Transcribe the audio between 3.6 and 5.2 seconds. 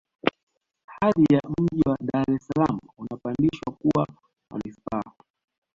kuwa manispaa